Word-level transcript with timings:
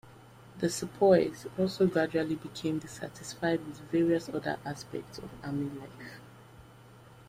The 0.57 0.67
sepoys 0.71 1.45
also 1.59 1.85
gradually 1.85 2.33
became 2.33 2.79
dissatisfied 2.79 3.63
with 3.67 3.77
various 3.91 4.29
other 4.29 4.57
aspects 4.65 5.19
of 5.19 5.29
army 5.43 5.69
life. 5.79 6.19